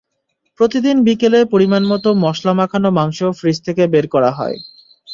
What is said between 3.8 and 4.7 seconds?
বের করা হয়।